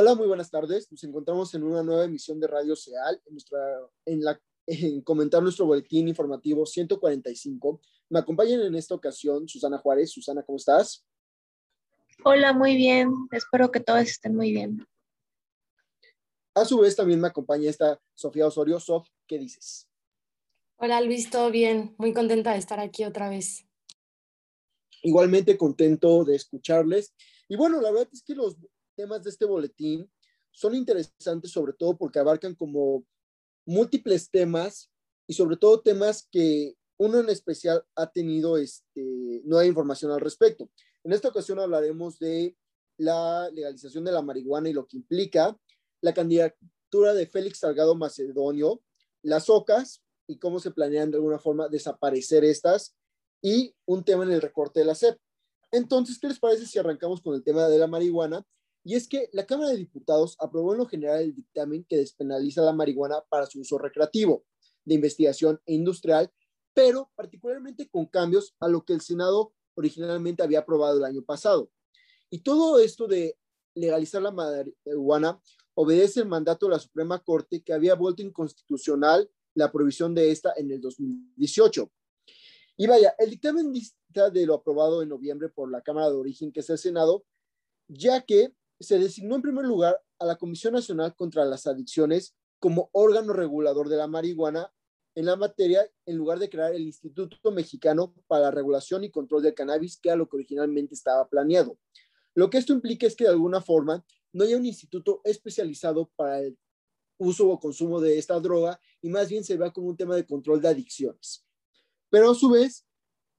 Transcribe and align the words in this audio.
Hola, 0.00 0.14
muy 0.14 0.28
buenas 0.28 0.50
tardes. 0.50 0.90
Nos 0.90 1.04
encontramos 1.04 1.54
en 1.54 1.62
una 1.62 1.82
nueva 1.82 2.06
emisión 2.06 2.40
de 2.40 2.46
Radio 2.46 2.74
Seal, 2.74 3.20
en, 3.26 3.34
nuestra, 3.34 3.58
en, 4.06 4.24
la, 4.24 4.40
en 4.66 5.02
comentar 5.02 5.42
nuestro 5.42 5.66
boletín 5.66 6.08
informativo 6.08 6.64
145. 6.64 7.82
Me 8.08 8.18
acompañan 8.18 8.62
en 8.62 8.74
esta 8.76 8.94
ocasión 8.94 9.46
Susana 9.46 9.76
Juárez. 9.76 10.10
Susana, 10.10 10.42
¿cómo 10.42 10.56
estás? 10.56 11.04
Hola, 12.24 12.54
muy 12.54 12.76
bien. 12.76 13.12
Espero 13.30 13.70
que 13.70 13.80
todos 13.80 14.00
estén 14.00 14.34
muy 14.34 14.52
bien. 14.52 14.86
A 16.54 16.64
su 16.64 16.78
vez, 16.78 16.96
también 16.96 17.20
me 17.20 17.28
acompaña 17.28 17.68
esta 17.68 18.00
Sofía 18.14 18.46
Osorio. 18.46 18.80
Sof, 18.80 19.06
¿qué 19.26 19.38
dices? 19.38 19.86
Hola 20.78 21.02
Luis, 21.02 21.28
todo 21.28 21.50
bien. 21.50 21.94
Muy 21.98 22.14
contenta 22.14 22.52
de 22.52 22.58
estar 22.58 22.80
aquí 22.80 23.04
otra 23.04 23.28
vez. 23.28 23.66
Igualmente 25.02 25.58
contento 25.58 26.24
de 26.24 26.36
escucharles. 26.36 27.14
Y 27.48 27.56
bueno, 27.56 27.82
la 27.82 27.90
verdad 27.90 28.08
es 28.10 28.22
que 28.22 28.34
los 28.34 28.56
temas 29.00 29.22
de 29.22 29.30
este 29.30 29.46
boletín 29.46 30.10
son 30.50 30.74
interesantes, 30.74 31.50
sobre 31.50 31.72
todo 31.72 31.96
porque 31.96 32.18
abarcan 32.18 32.54
como 32.54 33.04
múltiples 33.64 34.30
temas 34.30 34.90
y 35.26 35.32
sobre 35.32 35.56
todo 35.56 35.80
temas 35.80 36.28
que 36.30 36.74
uno 36.98 37.18
en 37.20 37.30
especial 37.30 37.82
ha 37.94 38.10
tenido 38.10 38.58
este, 38.58 39.40
nueva 39.44 39.64
información 39.64 40.12
al 40.12 40.20
respecto. 40.20 40.70
En 41.02 41.12
esta 41.12 41.28
ocasión 41.28 41.58
hablaremos 41.58 42.18
de 42.18 42.56
la 42.98 43.48
legalización 43.50 44.04
de 44.04 44.12
la 44.12 44.20
marihuana 44.20 44.68
y 44.68 44.74
lo 44.74 44.86
que 44.86 44.98
implica, 44.98 45.56
la 46.02 46.12
candidatura 46.12 47.14
de 47.14 47.26
Félix 47.26 47.60
Salgado 47.60 47.94
Macedonio, 47.94 48.82
las 49.22 49.48
OCAS 49.48 50.02
y 50.26 50.38
cómo 50.38 50.60
se 50.60 50.72
planean 50.72 51.10
de 51.10 51.16
alguna 51.16 51.38
forma 51.38 51.68
desaparecer 51.68 52.44
estas 52.44 52.94
y 53.40 53.74
un 53.86 54.04
tema 54.04 54.24
en 54.24 54.32
el 54.32 54.42
recorte 54.42 54.80
de 54.80 54.86
la 54.86 54.94
SEP. 54.94 55.18
Entonces, 55.72 56.18
¿qué 56.18 56.28
les 56.28 56.38
parece 56.38 56.66
si 56.66 56.78
arrancamos 56.78 57.22
con 57.22 57.34
el 57.34 57.42
tema 57.42 57.66
de 57.68 57.78
la 57.78 57.86
marihuana? 57.86 58.44
Y 58.84 58.94
es 58.94 59.06
que 59.08 59.28
la 59.32 59.46
Cámara 59.46 59.70
de 59.70 59.76
Diputados 59.76 60.36
aprobó 60.38 60.72
en 60.72 60.78
lo 60.78 60.86
general 60.86 61.20
el 61.20 61.34
dictamen 61.34 61.84
que 61.84 61.98
despenaliza 61.98 62.62
la 62.62 62.72
marihuana 62.72 63.22
para 63.28 63.46
su 63.46 63.60
uso 63.60 63.78
recreativo, 63.78 64.44
de 64.84 64.94
investigación 64.94 65.60
e 65.66 65.74
industrial, 65.74 66.32
pero 66.72 67.10
particularmente 67.14 67.88
con 67.88 68.06
cambios 68.06 68.54
a 68.58 68.68
lo 68.68 68.84
que 68.84 68.94
el 68.94 69.00
Senado 69.00 69.52
originalmente 69.74 70.42
había 70.42 70.60
aprobado 70.60 70.98
el 70.98 71.04
año 71.04 71.22
pasado. 71.22 71.70
Y 72.30 72.40
todo 72.40 72.78
esto 72.78 73.06
de 73.06 73.36
legalizar 73.74 74.22
la 74.22 74.30
marihuana 74.30 75.40
obedece 75.74 76.20
el 76.20 76.28
mandato 76.28 76.66
de 76.66 76.72
la 76.72 76.78
Suprema 76.78 77.18
Corte 77.22 77.62
que 77.62 77.72
había 77.72 77.94
vuelto 77.94 78.22
inconstitucional 78.22 79.30
la 79.54 79.70
provisión 79.70 80.14
de 80.14 80.30
esta 80.30 80.52
en 80.56 80.70
el 80.70 80.80
2018. 80.80 81.90
Y 82.76 82.86
vaya, 82.86 83.14
el 83.18 83.30
dictamen 83.30 83.72
dista 83.72 84.30
de 84.30 84.46
lo 84.46 84.54
aprobado 84.54 85.02
en 85.02 85.08
noviembre 85.08 85.48
por 85.48 85.70
la 85.70 85.82
Cámara 85.82 86.08
de 86.08 86.16
Origen, 86.16 86.52
que 86.52 86.60
es 86.60 86.70
el 86.70 86.78
Senado, 86.78 87.24
ya 87.88 88.22
que 88.22 88.54
se 88.84 88.98
designó 88.98 89.36
en 89.36 89.42
primer 89.42 89.64
lugar 89.64 90.02
a 90.18 90.24
la 90.26 90.36
Comisión 90.36 90.74
Nacional 90.74 91.14
contra 91.14 91.44
las 91.44 91.66
Adicciones 91.66 92.34
como 92.58 92.90
órgano 92.92 93.32
regulador 93.32 93.88
de 93.88 93.96
la 93.96 94.06
marihuana 94.06 94.72
en 95.14 95.26
la 95.26 95.36
materia, 95.36 95.90
en 96.06 96.16
lugar 96.16 96.38
de 96.38 96.48
crear 96.48 96.72
el 96.74 96.82
Instituto 96.82 97.50
Mexicano 97.50 98.14
para 98.26 98.44
la 98.44 98.50
Regulación 98.50 99.04
y 99.04 99.10
Control 99.10 99.42
del 99.42 99.54
Cannabis, 99.54 99.98
que 99.98 100.08
era 100.08 100.16
lo 100.16 100.28
que 100.28 100.36
originalmente 100.36 100.94
estaba 100.94 101.28
planeado. 101.28 101.78
Lo 102.34 102.48
que 102.48 102.58
esto 102.58 102.72
implica 102.72 103.06
es 103.06 103.16
que 103.16 103.24
de 103.24 103.30
alguna 103.30 103.60
forma 103.60 104.04
no 104.32 104.44
haya 104.44 104.56
un 104.56 104.66
instituto 104.66 105.20
especializado 105.24 106.10
para 106.16 106.40
el 106.40 106.56
uso 107.18 107.48
o 107.48 107.58
consumo 107.58 108.00
de 108.00 108.18
esta 108.18 108.38
droga 108.40 108.80
y 109.02 109.08
más 109.08 109.28
bien 109.28 109.44
se 109.44 109.56
vea 109.56 109.72
como 109.72 109.88
un 109.88 109.96
tema 109.96 110.14
de 110.14 110.26
control 110.26 110.60
de 110.60 110.68
adicciones. 110.68 111.44
Pero 112.08 112.30
a 112.30 112.34
su 112.34 112.50
vez, 112.50 112.86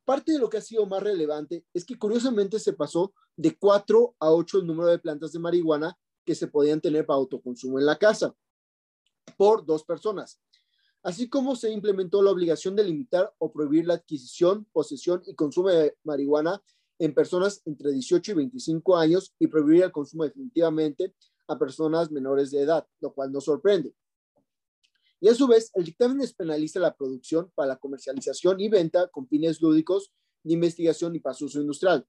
parte 0.06 0.34
de 0.34 0.40
lo 0.40 0.50
que 0.50 0.58
ha 0.58 0.62
sido 0.62 0.86
más 0.86 1.02
relevante 1.02 1.66
es 1.74 1.86
que 1.86 1.98
curiosamente 1.98 2.60
se 2.60 2.74
pasó 2.74 3.14
de 3.42 3.58
4 3.58 4.16
a 4.20 4.32
8 4.32 4.60
el 4.60 4.68
número 4.68 4.90
de 4.90 5.00
plantas 5.00 5.32
de 5.32 5.40
marihuana 5.40 5.98
que 6.24 6.36
se 6.36 6.48
podían 6.48 6.80
tener 6.80 7.08
para 7.08 7.18
autoconsumo 7.18 7.80
en 7.80 7.88
la 7.88 7.98
casa 7.98 8.36
por 9.36 9.66
dos 9.66 9.84
personas, 9.84 10.40
así 11.02 11.28
como 11.28 11.56
se 11.56 11.72
implementó 11.72 12.22
la 12.22 12.30
obligación 12.30 12.76
de 12.76 12.84
limitar 12.84 13.34
o 13.40 13.52
prohibir 13.52 13.88
la 13.88 13.96
adquisición, 13.96 14.68
posesión 14.72 15.24
y 15.26 15.34
consumo 15.34 15.70
de 15.70 15.98
marihuana 16.04 16.62
en 17.00 17.16
personas 17.16 17.64
entre 17.66 17.92
18 17.92 18.32
y 18.32 18.36
25 18.36 18.96
años 18.96 19.34
y 19.40 19.48
prohibir 19.48 19.84
el 19.84 19.92
consumo 19.92 20.24
definitivamente 20.24 21.16
a 21.48 21.58
personas 21.58 22.12
menores 22.12 22.52
de 22.52 22.62
edad, 22.62 22.88
lo 23.00 23.12
cual 23.12 23.32
nos 23.32 23.46
sorprende. 23.46 23.96
Y 25.20 25.30
a 25.30 25.34
su 25.34 25.48
vez, 25.48 25.72
el 25.74 25.86
dictamen 25.86 26.20
despenaliza 26.20 26.80
la 26.80 26.96
producción 26.96 27.52
para 27.56 27.70
la 27.70 27.78
comercialización 27.78 28.60
y 28.60 28.70
venta 28.70 29.08
con 29.08 29.28
fines 29.28 29.60
lúdicos 29.62 30.12
de 30.44 30.54
investigación 30.54 31.16
y 31.16 31.20
para 31.20 31.34
su 31.34 31.46
uso 31.46 31.60
industrial. 31.60 32.06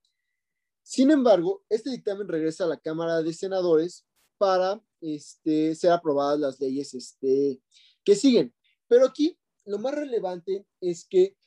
Sin 0.83 1.11
embargo, 1.11 1.63
este 1.69 1.89
dictamen 1.89 2.27
regresa 2.27 2.65
a 2.65 2.67
la 2.67 2.79
Cámara 2.79 3.21
de 3.21 3.33
Senadores 3.33 4.05
para 4.37 4.83
este, 5.01 5.73
ser 5.75 5.91
aprobadas 5.91 6.39
las 6.39 6.59
leyes 6.59 6.93
este, 6.93 7.61
que 8.03 8.15
siguen. 8.15 8.53
Pero 8.87 9.05
aquí 9.05 9.39
lo 9.65 9.79
más 9.79 9.95
relevante 9.95 10.67
es 10.81 11.05
que 11.05 11.37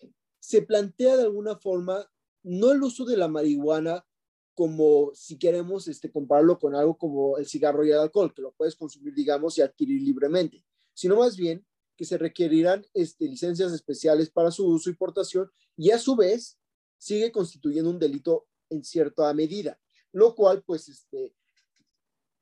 se 0.41 0.63
plantea 0.63 1.17
de 1.17 1.25
alguna 1.25 1.57
forma 1.57 2.11
no 2.43 2.73
el 2.73 2.83
uso 2.83 3.05
de 3.05 3.17
la 3.17 3.29
marihuana 3.29 4.07
como 4.55 5.11
si 5.15 5.39
queremos 5.39 5.87
este, 5.87 6.11
compararlo 6.11 6.59
con 6.59 6.75
algo 6.75 6.97
como 6.97 7.37
el 7.37 7.47
cigarro 7.47 7.85
y 7.85 7.91
el 7.91 7.99
alcohol, 7.99 8.33
que 8.33 8.41
lo 8.41 8.53
puedes 8.53 8.75
consumir, 8.75 9.13
digamos, 9.13 9.59
y 9.59 9.63
adquirir 9.63 10.01
libremente, 10.01 10.65
sino 10.95 11.17
más 11.17 11.37
bien 11.37 11.67
que 11.95 12.07
se 12.07 12.17
requerirán 12.17 12.87
licencias 13.19 13.73
especiales 13.73 14.31
para 14.31 14.51
su 14.51 14.67
uso 14.67 14.89
y 14.89 14.95
portación 14.95 15.51
y 15.77 15.91
a 15.91 15.99
su 15.99 16.17
vez 16.17 16.59
sigue 16.97 17.33
constituyendo 17.33 17.91
un 17.91 17.99
delito 17.99 18.47
en 18.71 18.85
cierta 18.85 19.33
medida, 19.35 19.79
lo 20.13 20.35
cual 20.35 20.63
pues 20.63 20.89
este, 20.89 21.35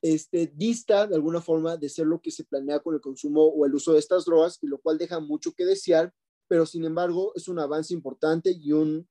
este, 0.03 0.53
dista 0.55 1.07
de 1.07 1.15
alguna 1.15 1.41
forma 1.41 1.77
de 1.77 1.89
ser 1.89 2.07
lo 2.07 2.21
que 2.21 2.31
se 2.31 2.45
planea 2.45 2.81
con 2.81 2.95
el 2.95 3.01
consumo 3.01 3.45
o 3.45 3.65
el 3.65 3.75
uso 3.75 3.93
de 3.93 3.99
estas 3.99 4.25
drogas 4.25 4.59
y 4.63 4.67
lo 4.67 4.79
cual 4.79 4.99
deja 4.99 5.21
mucho 5.21 5.53
que 5.53 5.65
desear, 5.65 6.13
pero 6.47 6.67
sin 6.67 6.85
embargo 6.85 7.33
es 7.35 7.49
un 7.49 7.59
avance 7.59 7.95
importante 7.95 8.51
y 8.51 8.73
un 8.73 9.09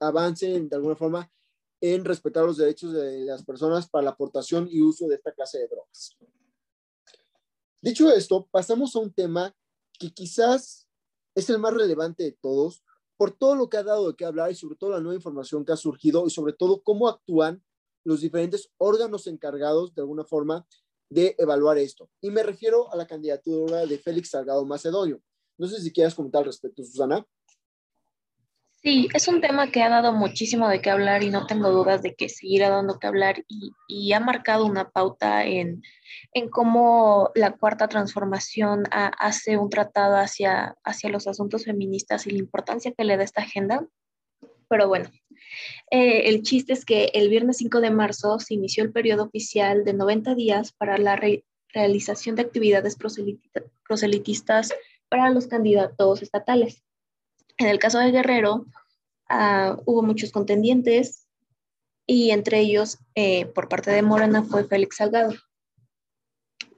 avance 0.00 0.46
de 0.46 0.76
alguna 0.76 0.96
forma 0.96 1.30
en 1.80 2.04
respetar 2.04 2.44
los 2.44 2.56
derechos 2.56 2.92
de 2.92 3.24
las 3.24 3.44
personas 3.44 3.88
para 3.88 4.04
la 4.04 4.10
aportación 4.10 4.68
y 4.70 4.80
uso 4.80 5.08
de 5.08 5.16
esta 5.16 5.32
clase 5.32 5.58
de 5.58 5.68
drogas. 5.68 6.16
Dicho 7.82 8.10
esto, 8.10 8.48
pasamos 8.50 8.96
a 8.96 9.00
un 9.00 9.12
tema 9.12 9.54
que 9.98 10.12
quizás 10.12 10.88
es 11.34 11.50
el 11.50 11.58
más 11.58 11.74
relevante 11.74 12.24
de 12.24 12.32
todos 12.32 12.82
por 13.16 13.32
todo 13.32 13.54
lo 13.54 13.68
que 13.68 13.76
ha 13.76 13.82
dado 13.82 14.08
de 14.08 14.16
qué 14.16 14.24
hablar 14.24 14.50
y 14.50 14.54
sobre 14.54 14.76
todo 14.76 14.90
la 14.90 15.00
nueva 15.00 15.16
información 15.16 15.64
que 15.64 15.72
ha 15.72 15.76
surgido 15.76 16.26
y 16.26 16.30
sobre 16.30 16.52
todo 16.52 16.82
cómo 16.82 17.08
actúan 17.08 17.62
los 18.04 18.20
diferentes 18.20 18.70
órganos 18.78 19.26
encargados 19.26 19.94
de 19.94 20.02
alguna 20.02 20.24
forma 20.24 20.66
de 21.10 21.34
evaluar 21.38 21.78
esto. 21.78 22.10
Y 22.20 22.30
me 22.30 22.42
refiero 22.42 22.92
a 22.92 22.96
la 22.96 23.06
candidatura 23.06 23.86
de 23.86 23.98
Félix 23.98 24.30
Salgado 24.30 24.64
Macedonio. 24.64 25.20
No 25.58 25.66
sé 25.66 25.80
si 25.80 25.92
quieres 25.92 26.14
comentar 26.14 26.40
al 26.40 26.46
respecto, 26.46 26.82
Susana. 26.84 27.26
Sí, 28.82 29.08
es 29.14 29.26
un 29.26 29.40
tema 29.40 29.70
que 29.70 29.82
ha 29.82 29.88
dado 29.88 30.12
muchísimo 30.12 30.68
de 30.68 30.80
qué 30.80 30.90
hablar 30.90 31.22
y 31.22 31.30
no 31.30 31.46
tengo 31.46 31.70
dudas 31.70 32.02
de 32.02 32.14
que 32.14 32.28
seguirá 32.28 32.68
dando 32.68 32.98
que 32.98 33.06
hablar 33.06 33.44
y, 33.48 34.12
ha 34.12 34.20
marcado 34.20 34.64
una 34.64 34.90
pauta 34.90 35.44
en, 35.44 35.82
cómo 36.50 37.30
la 37.34 37.52
cuarta 37.52 37.88
transformación 37.88 38.84
hace 38.90 39.56
un 39.56 39.70
tratado 39.70 40.16
hacia, 40.16 40.76
hacia 40.84 41.10
los 41.10 41.26
asuntos 41.26 41.64
feministas 41.64 42.26
y 42.26 42.30
la 42.30 42.38
importancia 42.38 42.92
que 42.92 43.04
le 43.04 43.16
da 43.16 43.24
esta 43.24 43.42
agenda. 43.42 43.86
Pero 44.68 44.88
bueno, 44.88 45.10
eh, 45.90 46.28
el 46.28 46.42
chiste 46.42 46.72
es 46.72 46.84
que 46.84 47.10
el 47.14 47.28
viernes 47.28 47.56
5 47.58 47.80
de 47.80 47.90
marzo 47.90 48.38
se 48.38 48.54
inició 48.54 48.84
el 48.84 48.92
periodo 48.92 49.24
oficial 49.24 49.84
de 49.84 49.94
90 49.94 50.34
días 50.34 50.72
para 50.72 50.98
la 50.98 51.18
realización 51.72 52.36
de 52.36 52.42
actividades 52.42 52.96
proselitistas 52.96 54.74
para 55.08 55.30
los 55.30 55.46
candidatos 55.46 56.22
estatales. 56.22 56.85
En 57.58 57.68
el 57.68 57.78
caso 57.78 57.98
de 57.98 58.10
Guerrero, 58.10 58.66
ah, 59.28 59.76
hubo 59.86 60.02
muchos 60.02 60.30
contendientes 60.30 61.26
y 62.06 62.30
entre 62.30 62.60
ellos, 62.60 62.98
eh, 63.14 63.46
por 63.46 63.68
parte 63.68 63.90
de 63.90 64.02
Morena, 64.02 64.42
fue 64.42 64.64
Félix 64.64 64.96
Salgado. 64.96 65.34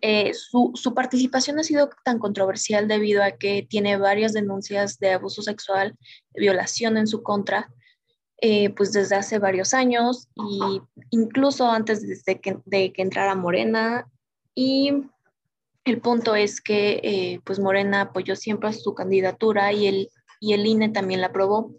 Eh, 0.00 0.32
su, 0.32 0.72
participación 0.94 1.58
ha 1.58 1.64
sido 1.64 1.90
tan 2.04 2.18
controversial 2.18 2.86
debido 2.86 3.22
a 3.22 3.32
que 3.32 3.66
tiene 3.68 3.96
varias 3.96 4.32
denuncias 4.32 4.98
de 4.98 5.12
abuso 5.12 5.42
sexual, 5.42 5.98
violación 6.34 6.96
en 6.96 7.08
su 7.08 7.22
contra, 7.22 7.68
eh, 8.40 8.70
pues 8.70 8.92
desde 8.92 9.16
hace 9.16 9.40
varios 9.40 9.74
años 9.74 10.28
y 10.36 10.80
incluso 11.10 11.68
antes 11.68 12.24
de 12.24 12.40
que, 12.40 12.58
de 12.64 12.92
que 12.92 13.02
entrara 13.02 13.34
Morena. 13.34 14.08
Y 14.54 14.92
el 15.84 16.00
punto 16.00 16.36
es 16.36 16.60
que 16.60 17.40
pues 17.44 17.58
Morena 17.58 18.02
apoyó 18.02 18.36
siempre 18.36 18.72
su 18.72 18.94
candidatura 18.94 19.72
y 19.72 19.88
él 19.88 20.10
y 20.40 20.52
el 20.52 20.66
INE 20.66 20.88
también 20.90 21.20
la 21.20 21.28
aprobó 21.28 21.74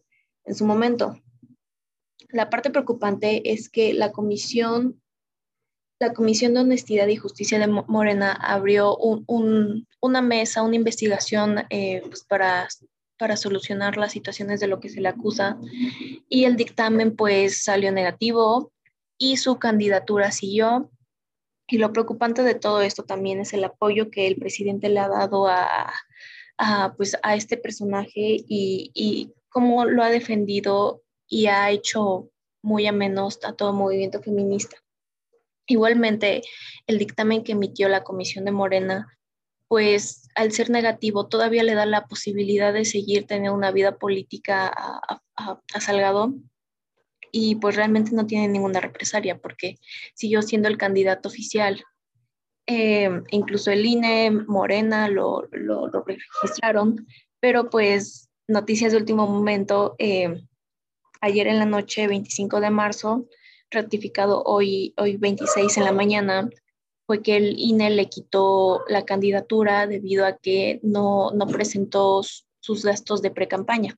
en 0.45 0.56
su 0.56 0.65
momento. 0.65 1.21
La 2.29 2.50
parte 2.50 2.69
preocupante 2.69 3.51
es 3.51 3.69
que 3.69 3.94
la 3.94 4.11
comisión, 4.11 5.01
la 6.00 6.13
Comisión 6.13 6.53
de 6.53 6.61
Honestidad 6.61 7.07
y 7.07 7.15
Justicia 7.15 7.59
de 7.59 7.67
Morena 7.67 8.31
abrió 8.31 8.95
una 8.97 10.21
mesa, 10.21 10.63
una 10.63 10.75
investigación 10.75 11.65
eh, 11.69 12.01
pues, 12.07 12.23
para, 12.23 12.67
para 13.17 13.35
solucionar 13.35 13.97
las 13.97 14.13
situaciones 14.13 14.59
de 14.59 14.67
lo 14.67 14.79
que 14.79 14.89
se 14.89 15.01
le 15.01 15.09
acusa 15.09 15.57
y 16.29 16.45
el 16.45 16.55
dictamen 16.55 17.15
pues 17.15 17.63
salió 17.63 17.91
negativo 17.91 18.71
y 19.17 19.38
su 19.38 19.59
candidatura 19.59 20.31
siguió 20.31 20.89
Y 21.67 21.77
lo 21.79 21.91
preocupante 21.91 22.44
de 22.44 22.55
todo 22.55 22.81
esto 22.81 23.03
también 23.03 23.41
es 23.41 23.53
el 23.53 23.63
apoyo 23.63 24.09
que 24.09 24.27
el 24.27 24.38
presidente 24.38 24.88
le 24.88 25.00
ha 25.00 25.09
dado 25.09 25.47
a, 25.47 25.94
a 26.59 26.94
pues, 26.95 27.17
a 27.23 27.35
este 27.35 27.57
personaje 27.57 28.11
y, 28.47 28.91
y 28.94 29.33
cómo 29.50 29.85
lo 29.85 30.03
ha 30.03 30.09
defendido 30.09 31.01
y 31.27 31.47
ha 31.47 31.71
hecho 31.71 32.29
muy 32.61 32.85
a 32.85 32.91
menos 32.91 33.39
a 33.44 33.53
todo 33.53 33.73
movimiento 33.73 34.21
feminista. 34.21 34.77
Igualmente, 35.65 36.41
el 36.88 36.97
dictamen 36.97 37.44
que 37.44 37.53
emitió 37.53 37.89
la 37.89 38.03
Comisión 38.03 38.45
de 38.45 38.51
Morena, 38.51 39.17
pues 39.67 40.27
al 40.35 40.51
ser 40.51 40.69
negativo, 40.69 41.27
todavía 41.27 41.63
le 41.63 41.75
da 41.75 41.85
la 41.85 42.07
posibilidad 42.07 42.73
de 42.73 42.85
seguir 42.85 43.27
teniendo 43.27 43.53
una 43.53 43.71
vida 43.71 43.97
política 43.97 44.67
a, 44.75 45.21
a, 45.35 45.79
Salgado 45.79 46.33
y 47.31 47.55
pues 47.55 47.75
realmente 47.75 48.12
no 48.13 48.25
tiene 48.25 48.47
ninguna 48.47 48.79
represalia 48.79 49.38
porque 49.38 49.77
siguió 50.15 50.41
siendo 50.41 50.67
el 50.67 50.77
candidato 50.77 51.29
oficial. 51.29 51.83
Eh, 52.71 53.10
incluso 53.31 53.71
el 53.71 53.83
INE, 53.83 54.30
Morena 54.30 55.10
lo, 55.10 55.48
lo, 55.51 55.89
registraron, 56.06 57.07
pero 57.39 57.68
pues 57.71 58.30
noticias 58.48 58.92
de 58.92 59.00
último 59.00 59.25
momento, 59.25 59.95
eh, 59.98 60.39
ayer 61.19 61.48
en 61.48 61.57
la 61.57 61.66
noche, 61.66 62.06
25 62.06 62.62
de 62.62 62.69
marzo, 62.69 63.25
ratificado 63.71 64.44
hoy, 64.44 64.94
hoy 64.98 65.18
26 65.18 65.77
en 65.77 65.83
la 65.83 65.92
mañana, 65.92 66.48
fue 67.07 67.24
que 67.24 67.38
el 67.38 67.57
INE 67.57 67.89
le 67.89 68.07
quitó 68.07 68.83
la 68.88 69.04
candidatura 69.04 69.88
debido 69.88 70.27
a 70.27 70.38
que 70.38 70.80
no, 70.83 71.31
no 71.31 71.48
presentó 71.48 72.22
sus 72.60 72.86
gastos 72.86 73.24
de 73.24 73.31
pre-campaña. 73.31 73.98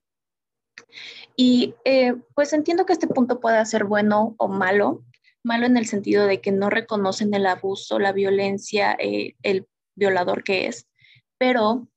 Y 1.36 1.76
eh, 1.84 2.14
pues 2.36 2.54
entiendo 2.54 2.86
que 2.86 2.94
este 2.94 3.08
punto 3.08 3.42
pueda 3.42 3.66
ser 3.66 3.84
bueno 3.84 4.34
o 4.38 4.48
malo, 4.48 5.04
malo 5.44 5.66
en 5.66 5.78
el 5.78 5.86
sentido 5.88 6.26
de 6.26 6.42
que 6.42 6.52
no 6.52 6.70
reconocen 6.70 7.34
el 7.34 7.46
abuso, 7.46 8.00
la 8.00 8.12
violencia, 8.12 8.96
eh, 9.00 9.36
el 9.44 9.68
violador 9.96 10.44
que 10.44 10.68
es, 10.68 10.88
pero 11.38 11.88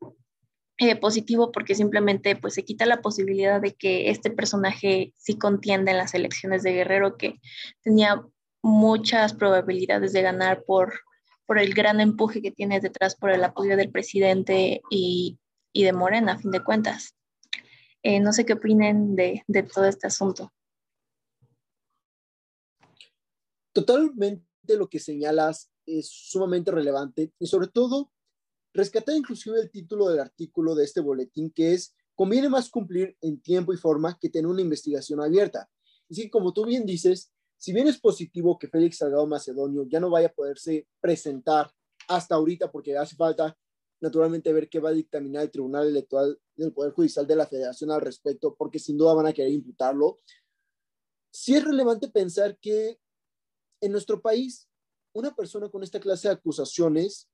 eh, 0.79 0.96
positivo 0.96 1.52
porque 1.52 1.75
simplemente 1.75 2.35
pues 2.35 2.55
se 2.55 2.64
quita 2.64 2.87
la 2.87 3.00
posibilidad 3.00 3.61
de 3.61 3.75
que 3.75 4.11
este 4.11 4.31
personaje 4.31 5.12
sí 5.17 5.38
contienda 5.38 5.93
en 5.93 5.99
las 5.99 6.14
elecciones 6.14 6.62
de 6.62 6.73
Guerrero, 6.73 7.17
que 7.17 7.41
tenía 7.82 8.25
muchas 8.62 9.35
probabilidades 9.35 10.12
de 10.12 10.23
ganar 10.23 10.64
por, 10.64 10.94
por 11.46 11.58
el 11.58 11.75
gran 11.75 12.00
empuje 12.00 12.41
que 12.43 12.50
tiene 12.50 12.81
detrás 12.81 13.14
por 13.14 13.31
el 13.31 13.44
apoyo 13.44 13.76
del 13.76 13.91
presidente 13.91 14.81
y, 14.91 15.38
y 15.73 15.85
de 15.85 15.93
Morena, 15.93 16.32
a 16.32 16.38
fin 16.38 16.50
de 16.50 16.64
cuentas. 16.64 17.14
Eh, 18.02 18.20
no 18.20 18.32
sé 18.32 18.44
qué 18.46 18.55
opinen 18.55 19.17
de, 19.17 19.44
de 19.46 19.62
todo 19.62 19.85
este 19.85 20.06
asunto. 20.06 20.50
Totalmente 23.75 24.44
lo 24.69 24.88
que 24.88 25.00
señalas 25.00 25.71
es 25.85 26.09
sumamente 26.09 26.71
relevante 26.71 27.32
y 27.38 27.47
sobre 27.47 27.67
todo 27.67 28.12
rescatar 28.73 29.17
inclusive 29.17 29.61
el 29.61 29.71
título 29.71 30.09
del 30.09 30.21
artículo 30.21 30.75
de 30.75 30.85
este 30.85 31.00
boletín, 31.00 31.50
que 31.50 31.75
es, 31.75 31.94
conviene 32.15 32.49
más 32.49 32.71
cumplir 32.71 33.17
en 33.21 33.41
tiempo 33.43 33.73
y 33.73 33.76
forma 33.76 34.17
que 34.19 34.31
tener 34.31 34.47
una 34.47 34.62
investigación 34.62 35.21
abierta. 35.21 35.69
Así 36.09 36.23
que 36.23 36.31
como 36.31 36.53
tú 36.53 36.65
bien 36.65 36.87
dices, 36.87 37.32
si 37.59 37.73
bien 37.73 37.88
es 37.88 37.99
positivo 37.99 38.59
que 38.59 38.69
Félix 38.69 38.99
Salgado 38.99 39.26
Macedonio 39.26 39.87
ya 39.88 39.99
no 39.99 40.09
vaya 40.09 40.29
a 40.29 40.32
poderse 40.32 40.87
presentar 41.00 41.70
hasta 42.09 42.37
ahorita, 42.37 42.70
porque 42.70 42.97
hace 42.97 43.17
falta 43.17 43.56
naturalmente 44.00 44.53
ver 44.53 44.69
qué 44.69 44.79
va 44.79 44.91
a 44.91 44.93
dictaminar 44.93 45.43
el 45.43 45.50
Tribunal 45.50 45.88
Electoral 45.88 46.38
del 46.55 46.73
Poder 46.73 46.93
Judicial 46.93 47.27
de 47.27 47.37
la 47.37 47.47
Federación 47.47 47.91
al 47.91 48.03
respecto, 48.03 48.55
porque 48.55 48.79
sin 48.79 48.99
duda 48.99 49.15
van 49.15 49.27
a 49.27 49.32
querer 49.32 49.53
imputarlo. 49.53 50.19
Sí 51.32 51.56
es 51.56 51.65
relevante 51.65 52.09
pensar 52.09 52.56
que 52.59 53.00
en 53.84 53.92
nuestro 53.92 54.20
país, 54.20 54.69
una 55.12 55.34
persona 55.34 55.69
con 55.69 55.82
esta 55.82 56.00
clase 56.00 56.28
de 56.28 56.34
acusaciones 56.34 57.28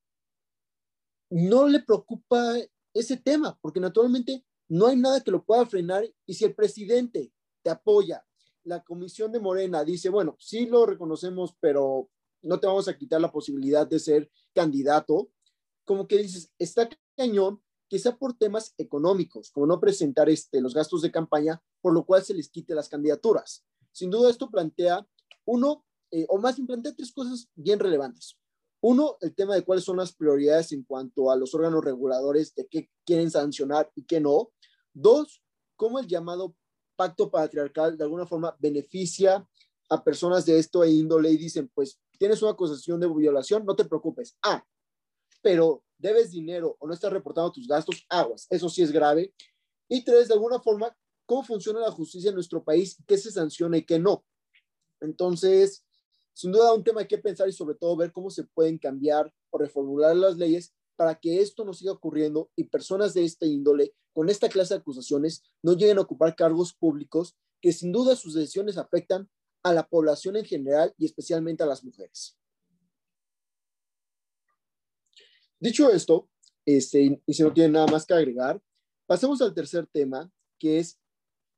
no 1.30 1.68
le 1.68 1.80
preocupa 1.80 2.56
ese 2.92 3.16
tema, 3.16 3.58
porque 3.60 3.80
naturalmente 3.80 4.44
no 4.68 4.86
hay 4.86 4.96
nada 4.96 5.20
que 5.20 5.30
lo 5.30 5.44
pueda 5.44 5.64
frenar 5.66 6.04
y 6.26 6.34
si 6.34 6.44
el 6.44 6.54
presidente 6.54 7.32
te 7.62 7.70
apoya, 7.70 8.24
la 8.64 8.82
comisión 8.82 9.32
de 9.32 9.40
Morena 9.40 9.84
dice, 9.84 10.08
bueno, 10.08 10.36
sí 10.38 10.66
lo 10.66 10.86
reconocemos, 10.86 11.54
pero 11.60 12.10
no 12.42 12.58
te 12.58 12.66
vamos 12.66 12.88
a 12.88 12.96
quitar 12.96 13.20
la 13.20 13.32
posibilidad 13.32 13.86
de 13.86 13.98
ser 13.98 14.30
candidato, 14.54 15.30
como 15.84 16.06
que 16.06 16.18
dices, 16.18 16.52
está 16.58 16.88
cañón 17.16 17.62
sea 17.98 18.16
por 18.16 18.34
temas 18.34 18.74
económicos, 18.78 19.50
como 19.50 19.66
no 19.66 19.80
presentar 19.80 20.28
este, 20.28 20.60
los 20.60 20.74
gastos 20.74 21.02
de 21.02 21.10
campaña, 21.10 21.60
por 21.80 21.92
lo 21.92 22.04
cual 22.04 22.22
se 22.22 22.34
les 22.34 22.48
quite 22.48 22.74
las 22.74 22.88
candidaturas. 22.88 23.64
Sin 23.92 24.10
duda 24.10 24.30
esto 24.30 24.50
plantea 24.50 25.06
uno, 25.44 25.84
eh, 26.10 26.26
o 26.28 26.38
más 26.38 26.56
bien 26.56 26.66
plantea 26.66 26.94
tres 26.94 27.12
cosas 27.12 27.48
bien 27.54 27.78
relevantes. 27.78 28.36
Uno, 28.82 29.16
el 29.20 29.34
tema 29.34 29.54
de 29.54 29.62
cuáles 29.62 29.84
son 29.84 29.98
las 29.98 30.12
prioridades 30.12 30.72
en 30.72 30.84
cuanto 30.84 31.30
a 31.30 31.36
los 31.36 31.54
órganos 31.54 31.84
reguladores 31.84 32.54
de 32.54 32.66
qué 32.66 32.90
quieren 33.04 33.30
sancionar 33.30 33.90
y 33.94 34.04
qué 34.04 34.20
no. 34.20 34.52
Dos, 34.92 35.42
cómo 35.76 35.98
el 35.98 36.06
llamado 36.06 36.54
pacto 36.96 37.30
patriarcal 37.30 37.96
de 37.96 38.04
alguna 38.04 38.26
forma 38.26 38.56
beneficia 38.58 39.46
a 39.90 40.04
personas 40.04 40.46
de 40.46 40.58
esto 40.58 40.82
e 40.82 40.90
índole 40.90 41.30
y 41.30 41.36
dicen, 41.36 41.70
pues 41.74 42.00
tienes 42.18 42.40
una 42.42 42.52
acusación 42.52 43.00
de 43.00 43.08
violación, 43.08 43.64
no 43.66 43.76
te 43.76 43.84
preocupes. 43.84 44.36
Ah, 44.42 44.64
pero 45.42 45.82
debes 45.98 46.30
dinero 46.30 46.76
o 46.78 46.86
no 46.86 46.94
estás 46.94 47.12
reportando 47.12 47.52
tus 47.52 47.66
gastos, 47.66 48.04
aguas, 48.08 48.46
eso 48.50 48.68
sí 48.68 48.82
es 48.82 48.92
grave. 48.92 49.34
Y 49.88 50.04
tres, 50.04 50.28
de 50.28 50.34
alguna 50.34 50.60
forma, 50.60 50.96
cómo 51.26 51.42
funciona 51.42 51.80
la 51.80 51.90
justicia 51.90 52.28
en 52.28 52.34
nuestro 52.34 52.62
país, 52.62 52.96
qué 53.06 53.18
se 53.18 53.30
sanciona 53.30 53.76
y 53.76 53.84
qué 53.84 53.98
no. 53.98 54.24
Entonces, 55.00 55.84
sin 56.34 56.52
duda 56.52 56.72
un 56.72 56.84
tema 56.84 57.00
hay 57.00 57.06
que 57.06 57.18
pensar 57.18 57.48
y 57.48 57.52
sobre 57.52 57.74
todo 57.74 57.96
ver 57.96 58.12
cómo 58.12 58.30
se 58.30 58.44
pueden 58.44 58.78
cambiar 58.78 59.32
o 59.50 59.58
reformular 59.58 60.16
las 60.16 60.36
leyes 60.36 60.74
para 60.96 61.14
que 61.18 61.40
esto 61.40 61.64
no 61.64 61.72
siga 61.72 61.92
ocurriendo 61.92 62.50
y 62.56 62.64
personas 62.64 63.14
de 63.14 63.24
esta 63.24 63.46
índole, 63.46 63.94
con 64.12 64.28
esta 64.28 64.48
clase 64.48 64.74
de 64.74 64.80
acusaciones, 64.80 65.42
no 65.62 65.74
lleguen 65.74 65.98
a 65.98 66.02
ocupar 66.02 66.36
cargos 66.36 66.74
públicos 66.74 67.36
que 67.60 67.72
sin 67.72 67.92
duda 67.92 68.16
sus 68.16 68.34
decisiones 68.34 68.76
afectan 68.76 69.30
a 69.62 69.72
la 69.72 69.86
población 69.86 70.36
en 70.36 70.44
general 70.44 70.94
y 70.98 71.06
especialmente 71.06 71.62
a 71.62 71.66
las 71.66 71.84
mujeres. 71.84 72.36
Dicho 75.58 75.90
esto, 75.90 76.28
este, 76.64 77.22
y 77.26 77.34
si 77.34 77.42
no 77.42 77.52
tienen 77.52 77.72
nada 77.72 77.86
más 77.86 78.06
que 78.06 78.14
agregar, 78.14 78.62
pasemos 79.06 79.40
al 79.42 79.54
tercer 79.54 79.86
tema, 79.86 80.30
que 80.58 80.78
es 80.78 80.98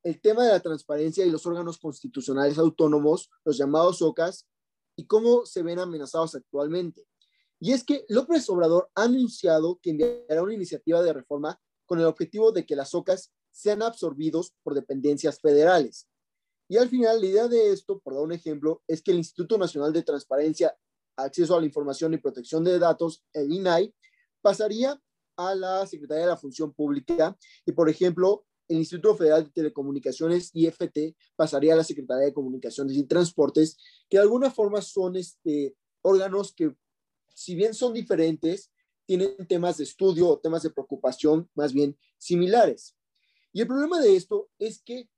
el 0.02 0.20
tema 0.20 0.44
de 0.44 0.52
la 0.52 0.60
transparencia 0.60 1.24
y 1.24 1.30
los 1.30 1.46
órganos 1.46 1.78
constitucionales 1.78 2.58
autónomos, 2.58 3.30
los 3.44 3.56
llamados 3.56 4.02
OCAS, 4.02 4.48
y 4.96 5.06
cómo 5.06 5.46
se 5.46 5.62
ven 5.62 5.78
amenazados 5.78 6.34
actualmente. 6.34 7.06
Y 7.60 7.72
es 7.72 7.84
que 7.84 8.04
López 8.08 8.48
Obrador 8.50 8.90
ha 8.94 9.04
anunciado 9.04 9.78
que 9.80 9.90
enviará 9.90 10.42
una 10.42 10.54
iniciativa 10.54 11.02
de 11.02 11.12
reforma 11.12 11.60
con 11.86 12.00
el 12.00 12.06
objetivo 12.06 12.52
de 12.52 12.66
que 12.66 12.76
las 12.76 12.94
OCAS 12.94 13.32
sean 13.50 13.82
absorbidos 13.82 14.52
por 14.62 14.74
dependencias 14.74 15.40
federales. 15.40 16.08
Y 16.68 16.78
al 16.78 16.88
final, 16.88 17.20
la 17.20 17.26
idea 17.26 17.48
de 17.48 17.70
esto, 17.70 18.00
por 18.00 18.14
dar 18.14 18.22
un 18.22 18.32
ejemplo, 18.32 18.82
es 18.88 19.02
que 19.02 19.10
el 19.10 19.18
Instituto 19.18 19.58
Nacional 19.58 19.92
de 19.92 20.02
Transparencia, 20.02 20.74
Acceso 21.16 21.54
a 21.54 21.60
la 21.60 21.66
Información 21.66 22.14
y 22.14 22.18
Protección 22.18 22.64
de 22.64 22.78
Datos, 22.78 23.22
el 23.34 23.52
INAI, 23.52 23.94
pasaría 24.40 24.98
a 25.36 25.54
la 25.54 25.86
Secretaría 25.86 26.24
de 26.24 26.30
la 26.30 26.36
Función 26.36 26.72
Pública 26.72 27.36
y, 27.66 27.72
por 27.72 27.90
ejemplo, 27.90 28.46
el 28.72 28.80
Instituto 28.80 29.16
Federal 29.16 29.44
de 29.44 29.50
Telecomunicaciones, 29.50 30.50
IFT, 30.54 31.16
pasaría 31.36 31.74
a 31.74 31.76
la 31.76 31.84
Secretaría 31.84 32.26
de 32.26 32.34
Comunicaciones 32.34 32.96
y 32.96 33.04
Transportes, 33.04 33.76
que 34.08 34.16
de 34.16 34.22
alguna 34.22 34.50
forma 34.50 34.80
son 34.80 35.16
este, 35.16 35.76
órganos 36.02 36.52
que, 36.54 36.74
si 37.34 37.54
bien 37.54 37.74
son 37.74 37.92
diferentes, 37.92 38.72
tienen 39.06 39.34
temas 39.48 39.78
de 39.78 39.84
estudio 39.84 40.28
o 40.28 40.38
temas 40.38 40.62
de 40.62 40.70
preocupación 40.70 41.50
más 41.54 41.72
bien 41.72 41.98
similares. 42.18 42.96
Y 43.52 43.60
el 43.60 43.66
problema 43.66 44.00
de 44.00 44.16
esto 44.16 44.48
es 44.58 44.82
que 44.82 45.08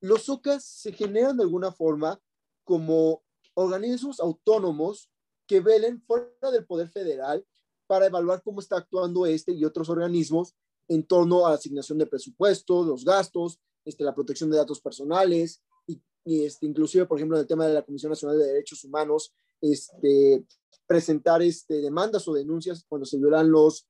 los 0.00 0.28
OCAS 0.28 0.64
se 0.64 0.92
generan 0.92 1.36
de 1.36 1.44
alguna 1.44 1.72
forma 1.72 2.20
como 2.64 3.22
organismos 3.54 4.20
autónomos 4.20 5.10
que 5.46 5.60
velen 5.60 6.00
fuera 6.02 6.50
del 6.50 6.66
poder 6.66 6.88
federal 6.88 7.46
para 7.86 8.06
evaluar 8.06 8.42
cómo 8.42 8.60
está 8.60 8.76
actuando 8.78 9.26
este 9.26 9.52
y 9.52 9.64
otros 9.64 9.88
organismos 9.88 10.54
en 10.90 11.04
torno 11.04 11.46
a 11.46 11.50
la 11.50 11.54
asignación 11.54 11.98
de 11.98 12.06
presupuestos, 12.06 12.86
los 12.86 13.04
gastos, 13.04 13.60
este, 13.84 14.02
la 14.02 14.14
protección 14.14 14.50
de 14.50 14.56
datos 14.56 14.80
personales 14.80 15.62
y, 15.86 16.02
este, 16.44 16.66
inclusive, 16.66 17.06
por 17.06 17.16
ejemplo, 17.16 17.36
en 17.36 17.42
el 17.42 17.46
tema 17.46 17.66
de 17.66 17.74
la 17.74 17.82
Comisión 17.82 18.10
Nacional 18.10 18.38
de 18.38 18.46
Derechos 18.46 18.82
Humanos, 18.82 19.32
este, 19.60 20.44
presentar 20.86 21.42
este, 21.42 21.80
demandas 21.80 22.26
o 22.26 22.34
denuncias 22.34 22.84
cuando 22.88 23.06
se 23.06 23.18
violan 23.18 23.52
los, 23.52 23.86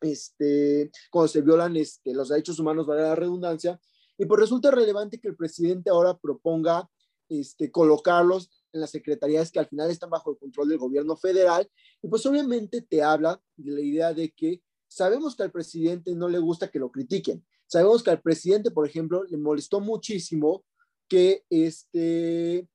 este, 0.00 0.90
cuando 1.10 1.28
se 1.28 1.42
violan 1.42 1.76
este, 1.76 2.12
los 2.12 2.28
derechos 2.28 2.58
humanos, 2.58 2.86
vale 2.86 3.02
la 3.02 3.14
redundancia, 3.14 3.80
y 4.18 4.26
pues 4.26 4.40
resulta 4.40 4.72
relevante 4.72 5.20
que 5.20 5.28
el 5.28 5.36
presidente 5.36 5.90
ahora 5.90 6.18
proponga 6.18 6.90
este, 7.28 7.70
colocarlos 7.70 8.50
en 8.72 8.80
las 8.80 8.90
secretarías 8.90 9.52
que 9.52 9.60
al 9.60 9.68
final 9.68 9.90
están 9.90 10.10
bajo 10.10 10.32
el 10.32 10.38
control 10.38 10.70
del 10.70 10.78
gobierno 10.78 11.16
federal, 11.16 11.70
y 12.02 12.08
pues 12.08 12.26
obviamente 12.26 12.82
te 12.82 13.00
habla 13.00 13.40
de 13.56 13.70
la 13.70 13.80
idea 13.80 14.12
de 14.12 14.32
que 14.32 14.60
Sabemos 14.88 15.36
que 15.36 15.42
al 15.42 15.52
presidente 15.52 16.14
no 16.14 16.28
le 16.28 16.38
gusta 16.38 16.70
que 16.70 16.78
lo 16.78 16.90
critiquen. 16.90 17.44
Sabemos 17.66 18.02
que 18.02 18.10
al 18.10 18.22
presidente, 18.22 18.70
por 18.70 18.86
ejemplo, 18.86 19.24
le 19.24 19.36
molestó 19.36 19.80
muchísimo 19.80 20.64
que 21.08 21.44
este 21.50 22.68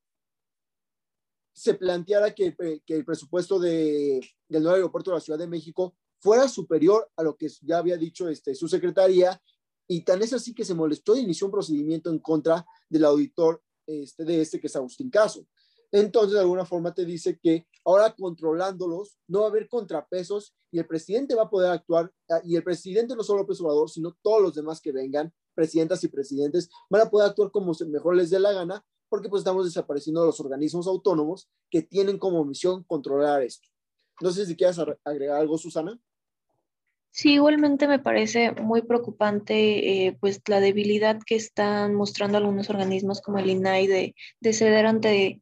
se 1.54 1.74
planteara 1.76 2.34
que, 2.34 2.56
que 2.86 2.96
el 2.96 3.06
presupuesto 3.06 3.60
de, 3.60 4.20
del 4.48 4.64
nuevo 4.64 4.76
aeropuerto 4.76 5.12
de 5.12 5.18
la 5.18 5.22
Ciudad 5.22 5.38
de 5.38 5.48
México 5.48 5.96
fuera 6.20 6.48
superior 6.48 7.10
a 7.16 7.24
lo 7.24 7.36
que 7.36 7.50
ya 7.62 7.78
había 7.78 7.98
dicho 7.98 8.30
este, 8.30 8.56
su 8.56 8.68
secretaría, 8.68 9.42
y 9.88 10.02
tan 10.02 10.22
es 10.22 10.34
así 10.34 10.54
que 10.54 10.64
se 10.64 10.74
molestó 10.74 11.16
y 11.16 11.20
inició 11.20 11.48
un 11.48 11.52
procedimiento 11.52 12.10
en 12.10 12.20
contra 12.20 12.66
del 12.90 13.06
auditor 13.06 13.62
este, 13.86 14.24
de 14.24 14.42
este, 14.42 14.60
que 14.60 14.68
es 14.68 14.76
Agustín 14.76 15.10
Caso. 15.10 15.46
Entonces, 15.92 16.34
de 16.34 16.40
alguna 16.40 16.66
forma 16.66 16.94
te 16.94 17.04
dice 17.04 17.38
que 17.42 17.68
ahora 17.86 18.14
controlándolos 18.14 19.18
no 19.28 19.42
va 19.42 19.46
a 19.48 19.50
haber 19.50 19.68
contrapesos 19.68 20.56
y 20.72 20.80
el 20.80 20.88
presidente 20.88 21.36
va 21.36 21.44
a 21.44 21.50
poder 21.50 21.72
actuar, 21.72 22.12
ah, 22.30 22.42
y 22.44 22.56
el 22.56 22.64
presidente 22.64 23.16
no 23.16 23.24
solo 23.24 23.42
López 23.42 23.60
Obrador, 23.62 23.90
sino 23.90 24.16
todos 24.22 24.42
los 24.42 24.56
demás 24.56 24.80
que 24.80 24.92
vengan, 24.92 25.34
presidentas 25.54 26.04
y 26.04 26.08
presidentes, 26.08 26.70
van 26.90 27.02
a 27.02 27.10
poder 27.10 27.30
actuar 27.30 27.52
como 27.52 27.74
mejor 27.88 28.16
les 28.16 28.30
dé 28.30 28.40
la 28.40 28.54
gana, 28.54 28.86
porque 29.10 29.28
pues 29.28 29.42
estamos 29.42 29.66
desapareciendo 29.66 30.26
los 30.26 30.40
organismos 30.40 30.88
autónomos 30.88 31.50
que 31.70 31.82
tienen 31.82 32.18
como 32.18 32.46
misión 32.46 32.84
controlar 32.86 33.44
esto. 33.44 33.68
No 34.22 34.32
sé 34.32 34.46
si 34.46 34.56
quieres 34.56 34.80
agregar 35.04 35.42
algo, 35.42 35.58
Susana. 35.58 36.00
Sí, 37.14 37.34
igualmente 37.34 37.90
me 37.90 38.00
parece 38.00 38.54
muy 38.54 38.84
preocupante 38.84 40.08
eh, 40.08 40.18
pues 40.22 40.42
la 40.48 40.62
debilidad 40.62 41.20
que 41.26 41.36
están 41.36 41.94
mostrando 41.94 42.38
algunos 42.38 42.70
organismos 42.70 43.20
como 43.20 43.40
el 43.40 43.50
INAI 43.50 43.88
de, 43.88 44.16
de 44.40 44.54
ceder 44.54 44.86
ante 44.86 45.42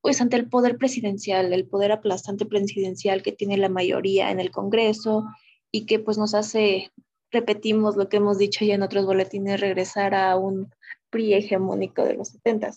pues 0.00 0.20
ante 0.20 0.36
el 0.36 0.48
poder 0.48 0.78
presidencial, 0.78 1.52
el 1.52 1.66
poder 1.66 1.92
aplastante 1.92 2.46
presidencial 2.46 3.22
que 3.22 3.32
tiene 3.32 3.56
la 3.56 3.68
mayoría 3.68 4.30
en 4.30 4.40
el 4.40 4.50
Congreso 4.50 5.26
y 5.70 5.86
que 5.86 5.98
pues 5.98 6.18
nos 6.18 6.34
hace, 6.34 6.90
repetimos 7.30 7.96
lo 7.96 8.08
que 8.08 8.16
hemos 8.16 8.38
dicho 8.38 8.64
ya 8.64 8.74
en 8.74 8.82
otros 8.82 9.04
boletines, 9.04 9.60
regresar 9.60 10.14
a 10.14 10.36
un 10.36 10.72
PRI 11.10 11.34
hegemónico 11.34 12.04
de 12.04 12.14
los 12.14 12.28
70. 12.28 12.72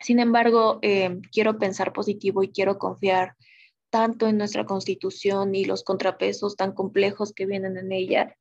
Sin 0.00 0.18
embargo, 0.18 0.78
eh, 0.82 1.20
quiero 1.30 1.58
pensar 1.58 1.92
positivo 1.92 2.42
y 2.42 2.50
quiero 2.50 2.78
confiar 2.78 3.36
tanto 3.90 4.28
en 4.28 4.38
nuestra 4.38 4.64
constitución 4.64 5.54
y 5.54 5.64
los 5.64 5.82
contrapesos 5.84 6.56
tan 6.56 6.72
complejos 6.72 7.32
que 7.34 7.44
vienen 7.44 7.76
en 7.76 7.92
ella, 7.92 8.36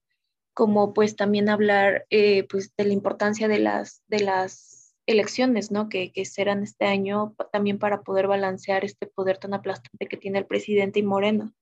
como 0.53 0.94
pues 0.94 1.15
también 1.15 1.50
hablar 1.50 2.06
eh, 2.10 2.46
pues 2.48 2.74
de 2.77 2.86
la 2.86 2.94
importancia 2.94 3.48
de 3.48 3.60
las, 3.60 4.03
de 4.08 4.22
las 4.22 4.78
elecciones, 5.09 5.71
¿no? 5.71 5.89
Que, 5.89 6.11
que, 6.11 6.25
serán 6.25 6.63
este 6.63 6.85
año 6.85 7.35
también 7.51 7.79
para 7.79 8.03
poder 8.03 8.27
balancear 8.27 8.85
este 8.85 9.07
poder 9.07 9.37
tan 9.37 9.53
aplastante 9.53 10.07
que 10.07 10.17
tiene 10.17 10.39
el 10.39 10.45
presidente 10.45 10.99
y 10.99 11.03
Moreno. 11.03 11.53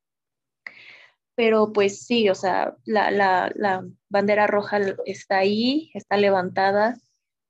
Pero 1.35 1.71
pues 1.71 2.05
sí, 2.05 2.29
o 2.29 2.35
sea, 2.35 2.75
la, 2.83 3.11
la, 3.11 3.51
la 3.55 3.87
bandera 4.09 4.47
roja 4.47 4.79
está 5.05 5.37
ahí, 5.37 5.91
está 5.93 6.17
levantada 6.17 6.95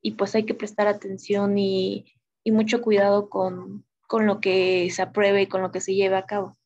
y 0.02 0.12
pues 0.12 0.36
hay 0.36 0.46
que 0.46 0.54
prestar 0.54 0.88
atención 0.88 1.58
y, 1.58 2.06
y 2.44 2.52
mucho 2.52 2.82
cuidado 2.82 3.30
con, 3.30 3.86
con 4.08 4.26
lo 4.26 4.40
que 4.40 4.90
se 4.92 5.02
apruebe 5.02 5.44
y 5.44 5.48
con 5.48 5.62
lo 5.62 5.72
que 5.72 5.82
se 5.82 5.96
lleve 5.96 6.18
a 6.18 6.26
cabo. 6.26 6.58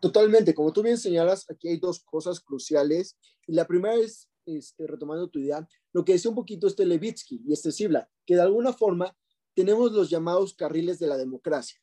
Totalmente, 0.00 0.54
como 0.54 0.72
tú 0.72 0.82
bien 0.82 0.98
señalas, 0.98 1.48
aquí 1.50 1.68
hay 1.68 1.76
dos 1.76 2.00
cosas 2.00 2.40
cruciales. 2.40 3.16
Y 3.46 3.52
la 3.54 3.66
primera 3.66 3.94
es, 3.94 4.28
este, 4.46 4.86
retomando 4.86 5.28
tu 5.28 5.38
idea, 5.38 5.66
lo 5.92 6.04
que 6.04 6.12
decía 6.12 6.30
un 6.30 6.36
poquito 6.36 6.66
este 6.66 6.86
Levitsky 6.86 7.42
y 7.46 7.52
este 7.52 7.72
Sibla, 7.72 8.08
que 8.26 8.34
de 8.34 8.42
alguna 8.42 8.72
forma 8.72 9.16
tenemos 9.54 9.92
los 9.92 10.10
llamados 10.10 10.54
carriles 10.54 10.98
de 10.98 11.06
la 11.06 11.16
democracia, 11.16 11.80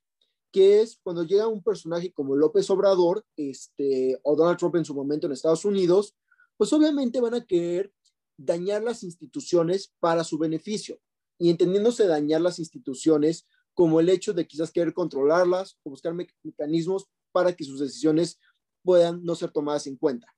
que 0.52 0.82
es 0.82 1.00
cuando 1.04 1.24
llega 1.24 1.48
un 1.48 1.64
personaje 1.64 2.14
como 2.14 2.36
López 2.36 2.70
Obrador 2.70 3.26
este, 3.36 4.18
o 4.24 4.36
Donald 4.36 4.58
Trump 4.58 4.76
en 4.76 4.86
su 4.86 4.94
momento 4.94 5.28
en 5.28 5.34
Estados 5.34 5.66
Unidos, 5.66 6.16
pues 6.58 6.72
obviamente 6.72 7.20
van 7.20 7.34
a 7.34 7.46
querer 7.46 7.92
dañar 8.38 8.84
las 8.84 9.04
instituciones 9.04 9.94
para 10.00 10.24
su 10.24 10.38
beneficio 10.38 11.00
y 11.38 11.50
entendiéndose 11.50 12.08
dañar 12.08 12.42
las 12.42 12.60
instituciones 12.60 13.48
como 13.74 14.00
el 14.00 14.10
hecho 14.10 14.34
de 14.34 14.48
quizás 14.48 14.72
querer 14.72 14.94
controlarlas 14.94 15.78
o 15.84 15.90
buscar 15.90 16.14
mecanismos 16.14 17.08
para 17.32 17.54
que 17.54 17.66
sus 17.66 17.80
decisiones 17.80 18.40
puedan 18.84 19.24
no 19.24 19.36
ser 19.36 19.52
tomadas 19.52 19.88
en 19.88 19.98
cuenta. 19.98 20.35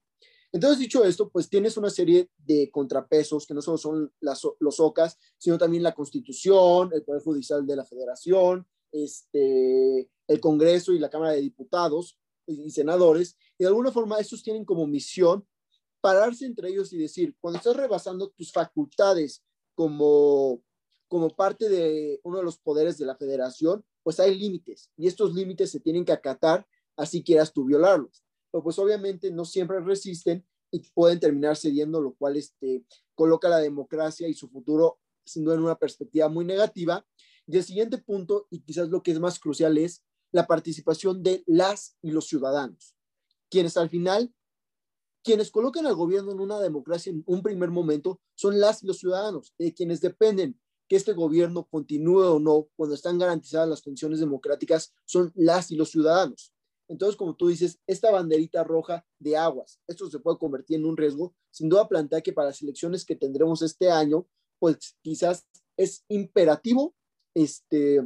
Entonces, 0.51 0.79
dicho 0.79 1.03
esto, 1.03 1.29
pues 1.29 1.49
tienes 1.49 1.75
una 1.77 1.89
serie 1.89 2.29
de 2.37 2.69
contrapesos 2.71 3.45
que 3.45 3.53
no 3.53 3.61
solo 3.61 3.77
son 3.77 4.13
los 4.21 4.79
OCAS, 4.79 5.17
sino 5.37 5.57
también 5.57 5.83
la 5.83 5.93
Constitución, 5.93 6.91
el 6.93 7.03
Poder 7.03 7.21
Judicial 7.21 7.65
de 7.65 7.75
la 7.75 7.83
Federación, 7.83 8.65
este, 8.91 10.09
el 10.27 10.39
Congreso 10.39 10.93
y 10.93 10.99
la 10.99 11.09
Cámara 11.09 11.33
de 11.33 11.41
Diputados 11.41 12.17
y 12.45 12.69
senadores. 12.71 13.37
Y 13.57 13.63
de 13.65 13.67
alguna 13.67 13.91
forma, 13.91 14.19
estos 14.19 14.41
tienen 14.41 14.63
como 14.63 14.87
misión 14.87 15.45
pararse 15.99 16.45
entre 16.45 16.69
ellos 16.69 16.93
y 16.93 16.97
decir, 16.97 17.35
cuando 17.41 17.57
estás 17.57 17.75
rebasando 17.75 18.29
tus 18.29 18.51
facultades 18.51 19.43
como, 19.75 20.61
como 21.09 21.29
parte 21.29 21.67
de 21.67 22.21
uno 22.23 22.37
de 22.37 22.43
los 22.43 22.57
poderes 22.57 22.97
de 22.97 23.05
la 23.05 23.17
federación, 23.17 23.83
pues 24.01 24.19
hay 24.21 24.37
límites 24.37 24.89
y 24.95 25.07
estos 25.07 25.33
límites 25.33 25.71
se 25.71 25.81
tienen 25.81 26.05
que 26.05 26.13
acatar, 26.13 26.65
así 26.95 27.21
quieras 27.21 27.51
tú 27.51 27.65
violarlos 27.65 28.23
pues 28.51 28.79
obviamente 28.79 29.31
no 29.31 29.45
siempre 29.45 29.79
resisten 29.79 30.45
y 30.71 30.79
pueden 30.93 31.19
terminar 31.19 31.55
cediendo, 31.55 32.01
lo 32.01 32.13
cual 32.15 32.35
este, 32.37 32.83
coloca 33.15 33.49
la 33.49 33.59
democracia 33.59 34.27
y 34.27 34.33
su 34.33 34.49
futuro 34.49 34.99
siendo 35.25 35.53
en 35.53 35.61
una 35.61 35.77
perspectiva 35.77 36.29
muy 36.29 36.45
negativa. 36.45 37.05
Y 37.45 37.57
el 37.57 37.63
siguiente 37.63 37.97
punto, 37.97 38.47
y 38.49 38.59
quizás 38.61 38.89
lo 38.89 39.03
que 39.03 39.11
es 39.11 39.19
más 39.19 39.39
crucial, 39.39 39.77
es 39.77 40.03
la 40.31 40.47
participación 40.47 41.23
de 41.23 41.43
las 41.45 41.97
y 42.01 42.11
los 42.11 42.27
ciudadanos, 42.27 42.95
quienes 43.49 43.77
al 43.77 43.89
final, 43.89 44.33
quienes 45.23 45.51
colocan 45.51 45.85
al 45.85 45.95
gobierno 45.95 46.31
en 46.31 46.39
una 46.39 46.59
democracia 46.59 47.11
en 47.11 47.23
un 47.25 47.41
primer 47.41 47.69
momento, 47.69 48.19
son 48.35 48.59
las 48.59 48.83
y 48.83 48.87
los 48.87 48.97
ciudadanos, 48.97 49.53
de 49.57 49.73
quienes 49.73 50.01
dependen 50.01 50.59
que 50.87 50.95
este 50.95 51.13
gobierno 51.13 51.65
continúe 51.65 52.23
o 52.23 52.39
no 52.39 52.67
cuando 52.75 52.95
están 52.95 53.17
garantizadas 53.17 53.67
las 53.67 53.81
condiciones 53.81 54.19
democráticas, 54.19 54.93
son 55.05 55.31
las 55.35 55.71
y 55.71 55.75
los 55.75 55.91
ciudadanos. 55.91 56.53
Entonces, 56.87 57.17
como 57.17 57.35
tú 57.35 57.49
dices, 57.49 57.79
esta 57.85 58.11
banderita 58.11 58.63
roja 58.63 59.05
de 59.19 59.35
aguas, 59.35 59.79
esto 59.87 60.09
se 60.09 60.19
puede 60.19 60.37
convertir 60.37 60.77
en 60.77 60.85
un 60.85 60.95
riesgo. 60.95 61.35
Sin 61.51 61.69
duda, 61.69 61.87
plantea 61.87 62.21
que 62.21 62.33
para 62.33 62.47
las 62.47 62.61
elecciones 62.61 63.05
que 63.05 63.15
tendremos 63.15 63.61
este 63.61 63.91
año, 63.91 64.25
pues 64.59 64.97
quizás 65.01 65.47
es 65.75 66.05
imperativo, 66.07 66.95
este, 67.33 68.01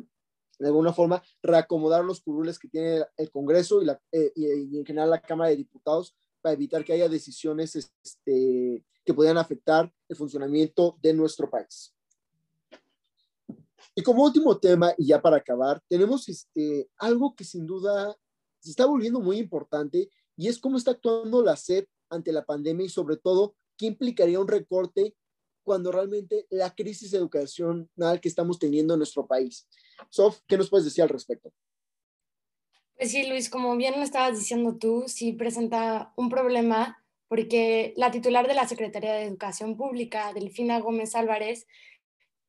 de 0.59 0.67
alguna 0.67 0.93
forma, 0.93 1.23
reacomodar 1.41 2.03
los 2.03 2.21
curules 2.21 2.59
que 2.59 2.67
tiene 2.67 3.03
el 3.17 3.31
Congreso 3.31 3.81
y, 3.81 3.85
la, 3.85 4.01
eh, 4.11 4.31
y, 4.35 4.77
en 4.77 4.85
general 4.85 5.09
la 5.09 5.21
Cámara 5.21 5.49
de 5.49 5.57
Diputados 5.57 6.15
para 6.41 6.53
evitar 6.53 6.83
que 6.83 6.93
haya 6.93 7.07
decisiones 7.07 7.75
este, 7.75 8.83
que 9.05 9.13
puedan 9.13 9.37
afectar 9.37 9.93
el 10.09 10.15
funcionamiento 10.15 10.97
de 11.01 11.13
nuestro 11.13 11.49
país. 11.49 11.93
Y 13.95 14.03
como 14.03 14.23
último 14.23 14.57
tema, 14.57 14.93
y 14.97 15.07
ya 15.07 15.21
para 15.21 15.37
acabar, 15.37 15.81
tenemos 15.87 16.27
este, 16.29 16.89
algo 16.97 17.35
que 17.35 17.43
sin 17.43 17.65
duda 17.65 18.15
se 18.61 18.69
está 18.69 18.85
volviendo 18.85 19.19
muy 19.19 19.37
importante 19.37 20.09
y 20.37 20.47
es 20.47 20.59
cómo 20.59 20.77
está 20.77 20.91
actuando 20.91 21.43
la 21.43 21.55
SEP 21.55 21.87
ante 22.09 22.31
la 22.31 22.45
pandemia 22.45 22.85
y 22.85 22.89
sobre 22.89 23.17
todo 23.17 23.55
qué 23.77 23.87
implicaría 23.87 24.39
un 24.39 24.47
recorte 24.47 25.15
cuando 25.63 25.91
realmente 25.91 26.47
la 26.49 26.73
crisis 26.73 27.13
educacional 27.13 28.19
que 28.21 28.27
estamos 28.27 28.59
teniendo 28.59 28.93
en 28.93 28.99
nuestro 28.99 29.27
país. 29.27 29.67
Sof, 30.09 30.39
¿qué 30.47 30.57
nos 30.57 30.69
puedes 30.69 30.85
decir 30.85 31.03
al 31.03 31.09
respecto? 31.09 31.51
Pues 32.95 33.11
sí, 33.11 33.27
Luis, 33.27 33.49
como 33.49 33.75
bien 33.77 33.95
me 33.97 34.03
estabas 34.03 34.37
diciendo 34.37 34.77
tú, 34.77 35.05
sí 35.07 35.33
presenta 35.33 36.13
un 36.15 36.29
problema 36.29 37.03
porque 37.27 37.93
la 37.95 38.11
titular 38.11 38.47
de 38.47 38.53
la 38.53 38.67
Secretaría 38.67 39.13
de 39.13 39.23
Educación 39.23 39.77
Pública, 39.77 40.33
Delfina 40.33 40.79
Gómez 40.79 41.15
Álvarez, 41.15 41.65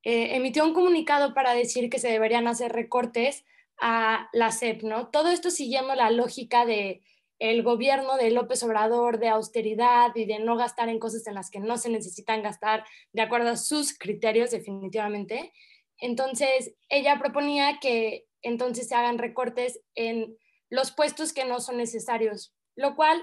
eh, 0.03 0.35
emitió 0.35 0.65
un 0.65 0.75
comunicado 0.75 1.35
para 1.35 1.55
decir 1.55 1.89
que 1.89 2.01
se 2.01 2.09
deberían 2.09 2.49
hacer 2.49 2.73
recortes 2.73 3.45
a 3.83 4.29
la 4.33 4.53
SEP, 4.53 4.85
¿no? 4.85 5.09
Todo 5.09 5.29
esto 5.29 5.51
siguiendo 5.51 5.95
la 5.97 6.11
lógica 6.11 6.65
de 6.65 7.03
el 7.41 7.65
gobierno 7.65 8.17
de 8.17 8.31
López 8.31 8.63
Obrador 8.63 9.19
de 9.19 9.29
austeridad 9.29 10.15
y 10.15 10.27
de 10.27 10.39
no 10.39 10.57
gastar 10.57 10.89
en 10.89 11.01
cosas 11.01 11.27
en 11.27 11.35
las 11.35 11.51
que 11.51 11.59
no 11.59 11.77
se 11.77 11.91
necesitan 11.91 12.45
gastar 12.45 12.85
de 13.13 13.23
acuerdo 13.23 13.51
a 13.51 13.57
sus 13.57 13.99
criterios 13.99 14.53
definitivamente. 14.53 15.53
Entonces, 15.99 16.77
ella 16.89 17.19
proponía 17.19 17.81
que 17.81 18.27
entonces 18.43 18.89
se 18.89 18.95
hagan 18.95 19.19
recortes 19.19 19.81
en 19.97 20.39
los 20.71 20.93
puestos 20.93 21.33
que 21.33 21.45
no 21.45 21.59
son 21.59 21.79
necesarios, 21.79 22.55
lo 22.77 22.95
cual 22.95 23.21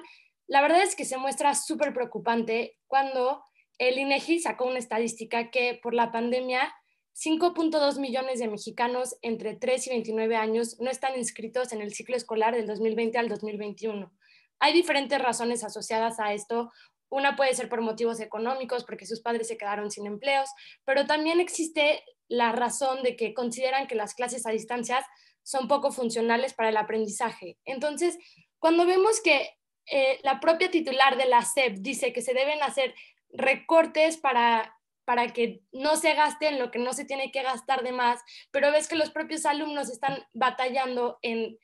la 0.48 0.62
verdad 0.62 0.84
es 0.84 0.98
que 0.98 1.06
se 1.06 1.18
muestra 1.18 1.56
súper 1.56 1.94
preocupante 1.94 2.78
cuando 2.88 3.42
el 3.78 3.98
INEGI 3.98 4.40
sacó 4.40 4.66
una 4.66 4.80
estadística 4.80 5.52
que 5.52 5.80
por 5.82 5.94
la 5.94 6.12
pandemia 6.12 6.74
5.2 7.20 8.00
millones 8.00 8.40
de 8.40 8.48
mexicanos 8.48 9.18
entre 9.22 9.56
3 9.56 9.88
y 9.88 9.90
29 9.90 10.38
años 10.38 10.80
no 10.80 10.90
están 10.90 11.18
inscritos 11.18 11.74
en 11.74 11.82
el 11.82 11.94
ciclo 11.94 12.16
escolar 12.16 12.56
del 12.56 12.66
2020 12.66 13.18
al 13.18 13.28
2021. 13.28 14.10
Hay 14.60 14.74
diferentes 14.74 15.22
razones 15.22 15.66
asociadas 15.66 16.22
a 16.22 16.34
esto. 16.34 16.72
Una 17.10 17.36
puede 17.36 17.54
ser 17.56 17.68
por 17.68 17.82
motivos 17.82 18.22
económicos, 18.22 18.86
porque 18.86 19.06
sus 19.06 19.20
padres 19.20 19.50
se 19.50 19.58
quedaron 19.58 19.92
sin 19.92 20.06
empleos, 20.06 20.50
pero 20.86 21.08
también 21.08 21.42
existe 21.42 22.06
la 22.30 22.54
razón 22.54 23.04
de 23.04 23.18
que 23.18 23.34
consideran 23.34 23.88
que 23.88 23.96
las 23.96 24.14
clases 24.14 24.46
a 24.46 24.52
distancias 24.52 25.04
son 25.44 25.68
poco 25.68 25.92
funcionales 25.92 26.54
para 26.54 26.70
el 26.70 26.78
aprendizaje. 26.78 27.58
Entonces, 27.66 28.18
cuando 28.60 28.86
vemos 28.86 29.20
que 29.22 29.58
eh, 29.88 30.20
la 30.24 30.40
propia 30.40 30.72
titular 30.72 31.18
de 31.18 31.26
la 31.26 31.44
SEP 31.44 31.80
dice 31.80 32.14
que 32.14 32.22
se 32.22 32.34
deben 32.34 32.62
hacer 32.62 32.94
recortes 33.32 34.18
para 34.18 34.79
para 35.10 35.30
que 35.30 35.64
no 35.72 35.96
se 35.96 36.14
gaste 36.14 36.50
en 36.50 36.60
lo 36.60 36.70
que 36.70 36.78
no 36.78 36.94
se 36.94 37.04
tiene 37.04 37.32
que 37.32 37.42
gastar 37.42 37.82
de 37.82 37.92
más, 37.92 38.22
pero 38.52 38.72
ves 38.72 38.88
que 38.88 38.96
los 38.96 39.10
propios 39.10 39.44
alumnos 39.48 39.90
están 39.90 40.24
batallando 40.36 41.18
en, 41.24 41.58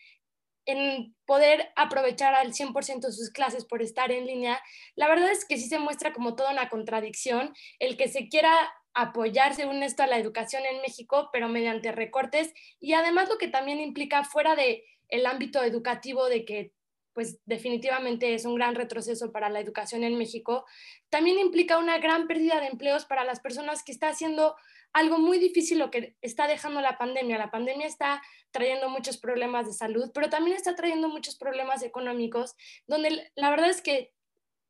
en 0.66 1.16
poder 1.28 1.72
aprovechar 1.76 2.34
al 2.34 2.54
100% 2.54 3.12
sus 3.12 3.30
clases 3.30 3.64
por 3.64 3.84
estar 3.84 4.12
en 4.12 4.26
línea, 4.26 4.60
la 4.96 5.08
verdad 5.08 5.30
es 5.30 5.46
que 5.46 5.60
sí 5.60 5.70
se 5.70 5.78
muestra 5.78 6.12
como 6.12 6.36
toda 6.36 6.54
una 6.54 6.70
contradicción 6.70 7.54
el 7.78 7.98
que 7.98 8.08
se 8.08 8.30
quiera 8.30 8.52
apoyar 8.96 9.54
según 9.54 9.84
esto 9.84 10.02
a 10.02 10.08
la 10.08 10.18
educación 10.18 10.66
en 10.66 10.82
México, 10.82 11.30
pero 11.32 11.48
mediante 11.48 11.92
recortes 11.92 12.52
y 12.80 12.94
además 12.94 13.30
lo 13.30 13.38
que 13.38 13.48
también 13.48 13.80
implica 13.80 14.24
fuera 14.24 14.56
de 14.56 14.84
el 15.10 15.28
ámbito 15.28 15.62
educativo 15.62 16.30
de 16.30 16.46
que 16.46 16.72
pues 17.16 17.40
definitivamente 17.46 18.36
es 18.36 18.46
un 18.46 18.56
gran 18.56 18.76
retroceso 18.76 19.32
para 19.32 19.50
la 19.50 19.62
educación 19.62 20.04
en 20.04 20.18
México, 20.18 20.66
también 21.10 21.40
implica 21.40 21.80
una 21.80 21.98
gran 21.98 22.28
pérdida 22.28 22.60
de 22.60 22.68
empleos 22.68 23.06
para 23.06 23.24
las 23.24 23.40
personas 23.40 23.84
que 23.84 23.94
está 23.94 24.10
haciendo 24.10 24.56
algo 24.92 25.18
muy 25.18 25.40
difícil 25.40 25.80
lo 25.80 25.92
que 25.92 26.16
está 26.22 26.48
dejando 26.48 26.80
la 26.80 26.98
pandemia. 26.98 27.38
La 27.38 27.52
pandemia 27.52 27.88
está 27.88 28.22
trayendo 28.52 28.90
muchos 28.90 29.18
problemas 29.18 29.66
de 29.66 29.74
salud, 29.74 30.12
pero 30.14 30.30
también 30.30 30.56
está 30.56 30.76
trayendo 30.76 31.10
muchos 31.10 31.38
problemas 31.38 31.84
económicos, 31.84 32.56
donde 32.88 33.30
la 33.36 33.50
verdad 33.50 33.70
es 33.70 33.82
que 33.82 34.14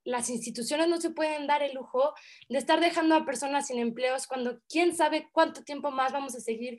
las 0.03 0.29
instituciones 0.29 0.87
no 0.87 1.01
se 1.01 1.09
pueden 1.09 1.47
dar 1.47 1.63
el 1.63 1.73
lujo 1.73 2.13
de 2.47 2.59
estar 2.59 2.79
dejando 2.79 3.15
a 3.15 3.25
personas 3.25 3.67
sin 3.67 3.79
empleos 3.79 4.27
cuando 4.27 4.61
quién 4.69 4.95
sabe 4.95 5.29
cuánto 5.31 5.63
tiempo 5.63 5.91
más 5.91 6.13
vamos 6.13 6.35
a 6.35 6.39
seguir 6.39 6.77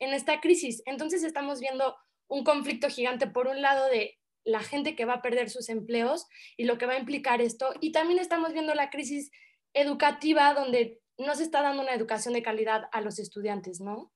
en 0.00 0.12
esta 0.14 0.40
crisis. 0.40 0.82
Entonces 0.84 1.22
estamos 1.22 1.60
viendo 1.60 1.96
un 2.28 2.44
conflicto 2.44 2.88
gigante, 2.88 3.28
por 3.28 3.46
un 3.46 3.62
lado, 3.62 3.86
de 3.88 4.18
la 4.46 4.62
gente 4.62 4.94
que 4.94 5.04
va 5.04 5.14
a 5.14 5.22
perder 5.22 5.50
sus 5.50 5.68
empleos 5.68 6.26
y 6.56 6.64
lo 6.64 6.78
que 6.78 6.86
va 6.86 6.94
a 6.94 6.98
implicar 6.98 7.42
esto. 7.42 7.74
Y 7.80 7.92
también 7.92 8.20
estamos 8.20 8.52
viendo 8.52 8.74
la 8.74 8.90
crisis 8.90 9.30
educativa 9.74 10.54
donde 10.54 11.02
no 11.18 11.34
se 11.34 11.42
está 11.42 11.62
dando 11.62 11.82
una 11.82 11.94
educación 11.94 12.32
de 12.32 12.42
calidad 12.42 12.84
a 12.92 13.00
los 13.00 13.18
estudiantes, 13.18 13.80
¿no? 13.80 14.12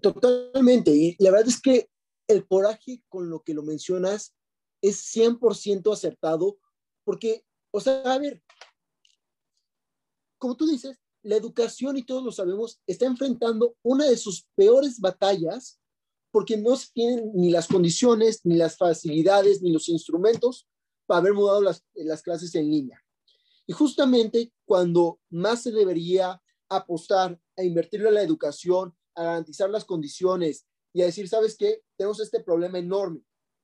Totalmente. 0.00 0.90
Y 0.90 1.16
la 1.18 1.30
verdad 1.30 1.48
es 1.48 1.60
que 1.60 1.90
el 2.26 2.46
coraje 2.46 3.02
con 3.08 3.28
lo 3.28 3.42
que 3.42 3.52
lo 3.52 3.62
mencionas 3.62 4.34
es 4.80 5.14
100% 5.14 5.92
acertado 5.92 6.58
porque, 7.04 7.44
o 7.70 7.80
sea, 7.80 8.00
a 8.04 8.18
ver, 8.18 8.42
como 10.38 10.56
tú 10.56 10.66
dices, 10.66 10.98
la 11.22 11.36
educación, 11.36 11.96
y 11.98 12.02
todos 12.02 12.24
lo 12.24 12.32
sabemos, 12.32 12.80
está 12.86 13.06
enfrentando 13.06 13.76
una 13.82 14.06
de 14.06 14.16
sus 14.16 14.46
peores 14.56 14.98
batallas 14.98 15.81
porque 16.32 16.56
no 16.56 16.74
se 16.74 16.88
tienen 16.92 17.30
ni 17.34 17.50
las 17.50 17.68
condiciones, 17.68 18.40
ni 18.44 18.56
las 18.56 18.76
facilidades, 18.76 19.62
ni 19.62 19.70
los 19.70 19.88
instrumentos 19.88 20.66
para 21.06 21.18
haber 21.20 21.34
mudado 21.34 21.62
las, 21.62 21.84
las 21.94 22.22
clases 22.22 22.54
en 22.54 22.70
línea. 22.70 23.00
Y 23.66 23.74
justamente 23.74 24.52
cuando 24.64 25.20
más 25.30 25.62
se 25.62 25.70
debería 25.70 26.42
apostar 26.68 27.38
a 27.56 27.62
invertirle 27.62 28.08
a 28.08 28.12
la 28.12 28.22
educación, 28.22 28.96
a 29.14 29.24
garantizar 29.24 29.70
las 29.70 29.84
condiciones 29.84 30.66
y 30.92 31.02
a 31.02 31.06
decir, 31.06 31.28
¿sabes 31.28 31.56
qué? 31.56 31.82
Tenemos 31.96 32.18
este 32.18 32.40
problema 32.40 32.78
enorme, 32.78 33.20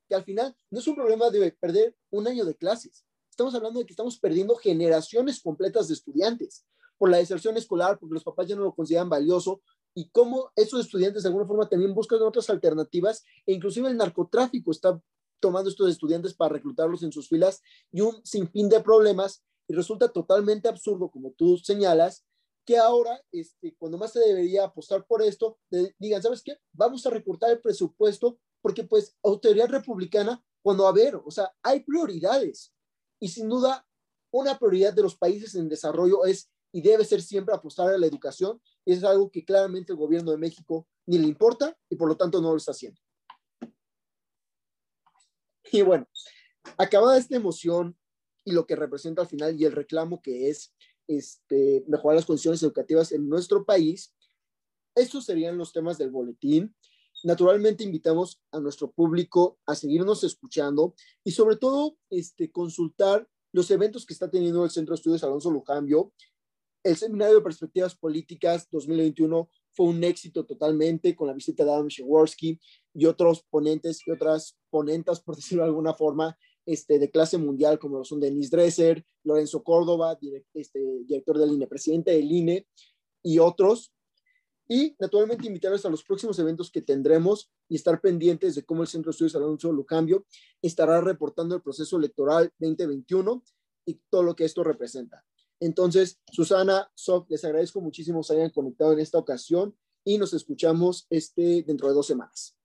que 0.07 0.15
al 0.15 0.23
final 0.23 0.55
no 0.69 0.79
es 0.79 0.87
un 0.87 0.95
problema 0.95 1.29
de 1.31 1.51
perder 1.51 1.95
un 2.11 2.27
año 2.27 2.45
de 2.45 2.55
clases. 2.55 3.03
Estamos 3.31 3.55
hablando 3.55 3.79
de 3.79 3.85
que 3.85 3.93
estamos 3.93 4.19
perdiendo 4.19 4.55
generaciones 4.55 5.41
completas 5.41 5.87
de 5.87 5.95
estudiantes 5.95 6.65
por 6.97 7.09
la 7.09 7.17
deserción 7.17 7.57
escolar, 7.57 7.97
porque 7.97 8.13
los 8.13 8.23
papás 8.23 8.47
ya 8.47 8.55
no 8.55 8.63
lo 8.63 8.75
consideran 8.75 9.09
valioso, 9.09 9.61
y 9.95 10.09
cómo 10.09 10.51
esos 10.55 10.79
estudiantes 10.81 11.23
de 11.23 11.29
alguna 11.29 11.47
forma 11.47 11.69
también 11.69 11.93
buscan 11.93 12.21
otras 12.21 12.49
alternativas, 12.49 13.23
e 13.45 13.53
inclusive 13.53 13.89
el 13.89 13.97
narcotráfico 13.97 14.71
está 14.71 15.01
tomando 15.39 15.69
estos 15.69 15.89
estudiantes 15.89 16.33
para 16.33 16.53
reclutarlos 16.53 17.03
en 17.03 17.11
sus 17.11 17.29
filas 17.29 17.61
y 17.91 18.01
un 18.01 18.23
sinfín 18.25 18.69
de 18.69 18.81
problemas, 18.81 19.43
y 19.67 19.73
resulta 19.73 20.07
totalmente 20.09 20.67
absurdo, 20.67 21.09
como 21.09 21.31
tú 21.31 21.57
señalas, 21.57 22.25
que 22.65 22.77
ahora, 22.77 23.23
este, 23.31 23.75
cuando 23.77 23.97
más 23.97 24.13
se 24.13 24.19
debería 24.19 24.65
apostar 24.65 25.05
por 25.05 25.21
esto, 25.21 25.57
digan, 25.97 26.21
¿sabes 26.21 26.43
qué? 26.43 26.57
Vamos 26.71 27.05
a 27.05 27.09
recortar 27.09 27.51
el 27.51 27.61
presupuesto 27.61 28.39
porque 28.61 28.83
pues 28.83 29.17
autoridad 29.23 29.69
republicana, 29.69 30.43
cuando 30.61 30.87
a 30.87 30.91
ver, 30.91 31.15
o 31.15 31.31
sea, 31.31 31.51
hay 31.63 31.79
prioridades 31.81 32.73
y 33.19 33.29
sin 33.29 33.49
duda 33.49 33.87
una 34.31 34.57
prioridad 34.59 34.93
de 34.93 35.01
los 35.01 35.15
países 35.15 35.55
en 35.55 35.69
desarrollo 35.69 36.25
es 36.25 36.51
y 36.71 36.81
debe 36.81 37.05
ser 37.05 37.21
siempre 37.21 37.55
apostar 37.55 37.89
a 37.89 37.97
la 37.97 38.07
educación 38.07 38.61
y 38.85 38.93
es 38.93 39.03
algo 39.03 39.31
que 39.31 39.43
claramente 39.43 39.91
el 39.91 39.97
gobierno 39.97 40.31
de 40.31 40.37
México 40.37 40.87
ni 41.05 41.17
le 41.17 41.27
importa 41.27 41.77
y 41.89 41.95
por 41.95 42.07
lo 42.07 42.17
tanto 42.17 42.41
no 42.41 42.51
lo 42.51 42.57
está 42.57 42.71
haciendo. 42.71 42.99
Y 45.71 45.81
bueno, 45.81 46.07
acabada 46.77 47.17
esta 47.17 47.35
emoción 47.35 47.97
y 48.45 48.51
lo 48.51 48.65
que 48.65 48.75
representa 48.75 49.21
al 49.21 49.27
final 49.27 49.59
y 49.59 49.65
el 49.65 49.71
reclamo 49.71 50.21
que 50.21 50.49
es 50.49 50.73
este, 51.07 51.83
mejorar 51.87 52.15
las 52.15 52.25
condiciones 52.25 52.61
educativas 52.63 53.11
en 53.11 53.27
nuestro 53.27 53.65
país, 53.65 54.15
estos 54.95 55.25
serían 55.25 55.57
los 55.57 55.71
temas 55.71 55.97
del 55.97 56.11
boletín. 56.11 56.75
Naturalmente 57.23 57.83
invitamos 57.83 58.41
a 58.51 58.59
nuestro 58.59 58.91
público 58.91 59.59
a 59.65 59.75
seguirnos 59.75 60.23
escuchando 60.23 60.95
y 61.23 61.31
sobre 61.31 61.57
todo 61.57 61.97
este, 62.09 62.51
consultar 62.51 63.27
los 63.51 63.69
eventos 63.71 64.05
que 64.05 64.13
está 64.13 64.29
teniendo 64.29 64.63
el 64.63 64.69
Centro 64.71 64.93
de 64.93 64.97
Estudios 64.97 65.23
Alonso 65.23 65.51
Lujambio. 65.51 66.13
El 66.81 66.95
Seminario 66.95 67.35
de 67.35 67.41
Perspectivas 67.41 67.93
Políticas 67.93 68.67
2021 68.71 69.49
fue 69.73 69.87
un 69.87 70.01
éxito 70.01 70.45
totalmente 70.45 71.13
con 71.13 71.27
la 71.27 71.33
visita 71.33 71.65
de 71.65 71.71
Adam 71.71 71.87
Shaworski 71.87 72.57
y 72.93 73.05
otros 73.05 73.43
ponentes 73.49 74.07
y 74.07 74.11
otras 74.11 74.57
ponentas, 74.69 75.19
por 75.23 75.35
decirlo 75.35 75.63
de 75.63 75.69
alguna 75.69 75.93
forma, 75.93 76.37
este, 76.65 76.97
de 76.97 77.09
clase 77.09 77.37
mundial, 77.37 77.79
como 77.79 78.03
son 78.05 78.21
Denis 78.21 78.49
Dresser, 78.49 79.05
Lorenzo 79.23 79.61
Córdoba, 79.61 80.17
este, 80.53 80.79
director 81.05 81.37
del 81.37 81.51
INE, 81.51 81.67
presidente 81.67 82.11
del 82.11 82.31
INE, 82.31 82.67
y 83.23 83.39
otros. 83.39 83.93
Y 84.65 84.95
naturalmente 84.99 85.47
invitarlos 85.47 85.85
a 85.85 85.89
los 85.89 86.03
próximos 86.03 86.37
eventos 86.39 86.71
que 86.71 86.81
tendremos 86.81 87.51
y 87.67 87.75
estar 87.75 87.99
pendientes 87.99 88.55
de 88.55 88.63
cómo 88.63 88.83
el 88.83 88.87
Centro 88.87 89.09
de 89.09 89.13
Estudios 89.13 89.35
Alonso 89.35 89.71
Lucambio 89.73 90.25
estará 90.61 91.01
reportando 91.01 91.55
el 91.55 91.61
proceso 91.61 91.97
electoral 91.97 92.53
2021 92.59 93.43
y 93.85 93.99
todo 94.09 94.23
lo 94.23 94.35
que 94.35 94.45
esto 94.45 94.63
representa. 94.63 95.25
Entonces, 95.59 96.19
Susana, 96.31 96.91
Sof, 96.95 97.29
les 97.29 97.43
agradezco 97.43 97.81
muchísimo 97.81 98.21
que 98.21 98.27
se 98.27 98.33
hayan 98.33 98.49
conectado 98.51 98.93
en 98.93 98.99
esta 98.99 99.17
ocasión 99.17 99.75
y 100.03 100.17
nos 100.17 100.33
escuchamos 100.33 101.07
este, 101.09 101.63
dentro 101.63 101.87
de 101.87 101.93
dos 101.93 102.07
semanas. 102.07 102.58